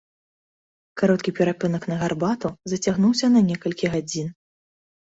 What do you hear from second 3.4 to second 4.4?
некалькі гадзін.